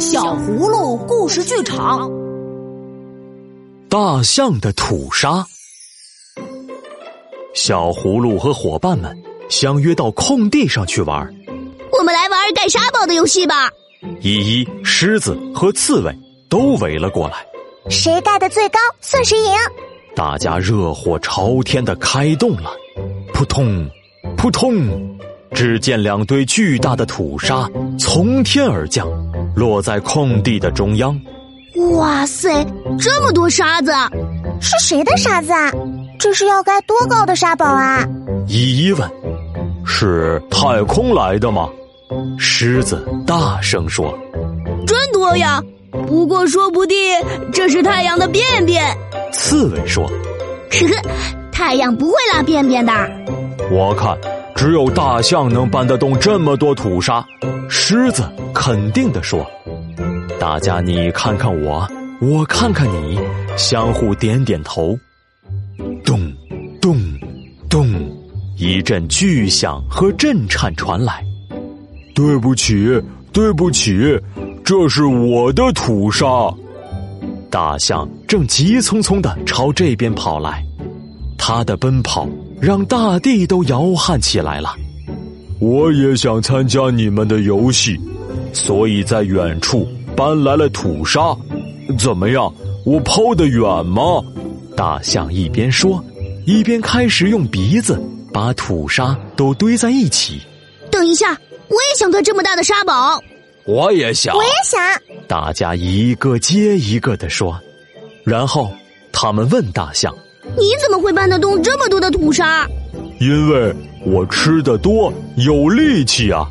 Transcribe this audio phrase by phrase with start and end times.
[0.00, 2.10] 小葫芦故事剧场，
[3.88, 5.46] 大象的土沙。
[7.54, 9.16] 小葫芦和伙伴们
[9.48, 11.32] 相约到空地上去玩。
[11.92, 13.70] 我们来玩盖沙堡的游戏吧！
[14.20, 16.12] 依依、狮子和刺猬
[16.48, 17.36] 都围了过来。
[17.88, 19.52] 谁盖的最高，算谁赢。
[20.16, 22.70] 大家热火朝天的开动了，
[23.32, 23.88] 扑通，
[24.36, 25.14] 扑通。
[25.52, 29.08] 只见两堆巨大的土沙从天而降，
[29.54, 31.18] 落在空地的中央。
[31.96, 32.64] 哇塞，
[32.98, 33.92] 这么多沙子，
[34.60, 35.70] 是谁的沙子啊？
[36.18, 38.06] 这是要盖多高的沙堡啊？
[38.46, 39.10] 依依问
[39.84, 41.68] ：“是太空来的吗？”
[42.38, 44.16] 狮子大声说
[44.86, 45.62] ：“真多呀！
[46.06, 46.96] 不过说不定
[47.52, 48.84] 这是太阳的便便。”
[49.32, 50.06] 刺猬说
[50.70, 52.92] ：“呵呵，太阳不会拉便便的。”
[53.72, 54.18] 我看。
[54.56, 57.22] 只有大象能搬得动这么多土沙，
[57.68, 58.22] 狮子
[58.54, 59.44] 肯定地说
[60.38, 61.86] ：“大家你看看我，
[62.20, 63.18] 我看看你，
[63.56, 64.96] 相互点点头。”
[66.04, 66.32] 咚，
[66.80, 66.96] 咚，
[67.68, 67.86] 咚，
[68.56, 71.22] 一阵巨响和震颤传来。
[72.14, 74.16] 对不起，对不起，
[74.64, 76.26] 这是我的土沙。
[77.50, 80.63] 大象正急匆匆地朝这边跑来，
[81.46, 82.26] 它的奔跑。
[82.58, 84.74] 让大地都摇撼起来了。
[85.60, 88.00] 我也想参加你们的游戏，
[88.54, 91.36] 所以在远处搬来了土沙。
[91.98, 92.50] 怎么样？
[92.86, 94.22] 我抛得远吗？
[94.74, 96.02] 大象一边说，
[96.46, 100.40] 一边开始用鼻子把土沙都堆在一起。
[100.90, 103.22] 等一下，我也想做这么大的沙堡。
[103.66, 104.80] 我也想，我也想。
[105.28, 107.60] 大家一个接一个的说，
[108.24, 108.72] 然后
[109.12, 110.14] 他们问大象。
[110.56, 112.66] 你怎么会搬得动这么多的土沙？
[113.20, 113.74] 因为
[114.04, 116.46] 我吃的多，有力气啊！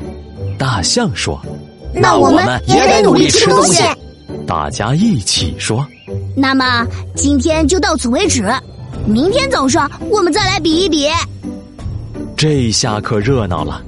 [0.58, 1.40] 大象说
[1.92, 3.82] ：“那我们也得努力吃东西。”
[4.46, 5.86] 大家一起说
[6.36, 8.50] ：“那么今天就到此为止，
[9.06, 11.08] 明天早上我们再来比一比。”
[12.36, 13.80] 这下可热闹了，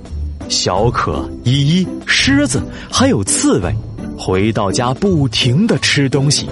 [0.49, 3.75] 小可、依依、狮子还有刺猬
[4.19, 6.49] 回到家不停的吃东西。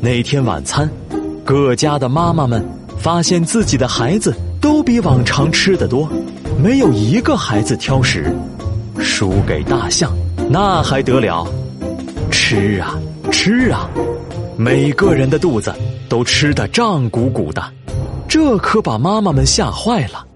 [0.00, 0.90] 那天晚餐，
[1.44, 2.66] 各家的妈妈们。
[3.00, 6.06] 发现自己的孩子都比往常吃的多，
[6.62, 8.30] 没有一个孩子挑食，
[8.98, 10.14] 输给大象
[10.50, 11.46] 那还得了？
[12.30, 13.00] 吃啊
[13.32, 13.88] 吃啊，
[14.58, 15.74] 每个人的肚子
[16.10, 17.72] 都吃得胀鼓鼓的，
[18.28, 20.26] 这可把妈妈们吓坏了。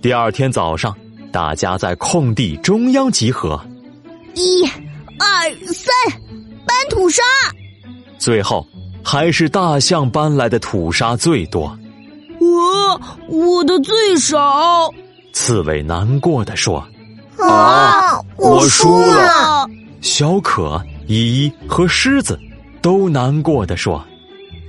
[0.00, 0.96] 第二天早上，
[1.30, 3.60] 大家在空地中央集合，
[4.34, 4.64] 一、
[5.18, 5.94] 二、三，
[6.66, 7.22] 搬土沙，
[8.18, 8.66] 最后。
[9.02, 11.76] 还是大象搬来的土沙最多，
[12.40, 14.92] 我我的最少。
[15.32, 16.86] 刺猬难过的说
[17.38, 19.68] ：“啊，我输了。”
[20.00, 22.38] 小可、依依和狮子
[22.80, 24.04] 都难过的说：“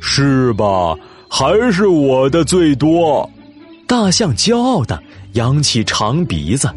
[0.01, 0.95] 是吧？
[1.29, 3.29] 还是我的最多。”
[3.87, 5.01] 大象骄傲的
[5.33, 6.69] 扬起长鼻子。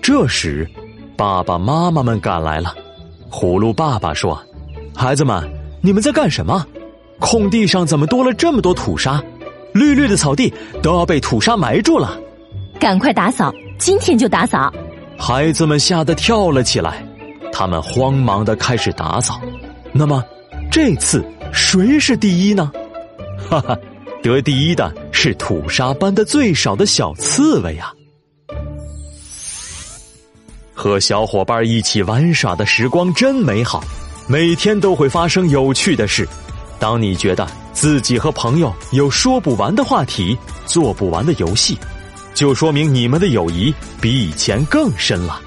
[0.00, 0.68] 这时，
[1.16, 2.74] 爸爸妈妈们赶来了。
[3.30, 4.40] 葫芦爸爸说
[4.96, 5.48] ：“孩子们。”
[5.82, 6.66] 你们在干什么？
[7.18, 9.22] 空地上怎么多了这么多土沙？
[9.72, 10.52] 绿绿的草地
[10.82, 12.18] 都要被土沙埋住了！
[12.80, 14.72] 赶快打扫，今天就打扫！
[15.18, 17.04] 孩子们吓得跳了起来，
[17.52, 19.40] 他们慌忙的开始打扫。
[19.92, 20.24] 那么，
[20.70, 22.72] 这次谁是第一呢？
[23.48, 23.78] 哈哈，
[24.22, 27.92] 得第一的是土沙搬的最少的小刺猬呀！
[30.74, 33.84] 和小伙伴一起玩耍的时光真美好。
[34.26, 36.28] 每天都会发生有趣的事。
[36.78, 41.78] 当你觉得自己和朋友有说不完的话题、做不完的游戏，
[42.34, 45.40] 就说明你们的友谊比以前更深了。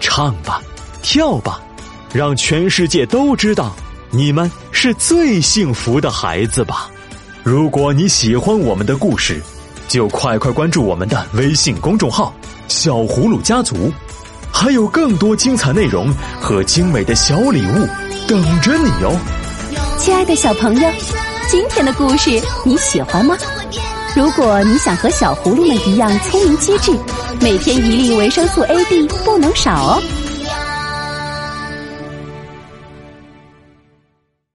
[0.00, 0.60] 唱吧，
[1.02, 1.60] 跳吧，
[2.12, 3.74] 让全世界都知道
[4.10, 6.90] 你们是最幸福的孩子吧。
[7.42, 9.40] 如果你喜欢我们的故事，
[9.88, 12.34] 就快快关注我们的微信公众号
[12.68, 13.90] “小葫芦家族”，
[14.52, 17.88] 还有更多精彩内容和精美的小礼物。
[18.28, 19.16] 等着你哟，
[19.98, 20.90] 亲爱的小朋友，
[21.48, 23.36] 今天的故事你喜欢吗？
[24.16, 26.90] 如果你想和小葫芦们一样聪明机智，
[27.40, 30.02] 每天一粒维生素 A、D 不能少哦。